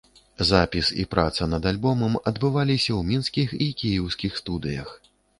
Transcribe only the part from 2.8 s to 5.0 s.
ў мінскіх і кіеўскіх студыях.